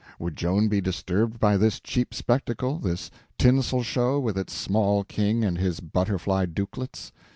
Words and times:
Would 0.17 0.35
Joan 0.35 0.67
be 0.67 0.81
disturbed 0.81 1.39
by 1.39 1.57
this 1.57 1.79
cheap 1.79 2.11
spectacle, 2.15 2.79
this 2.79 3.11
tinsel 3.37 3.83
show, 3.83 4.19
with 4.19 4.35
its 4.35 4.51
small 4.51 5.03
King 5.03 5.43
and 5.43 5.59
his 5.59 5.79
butterfly 5.79 6.47
dukelets? 6.47 7.11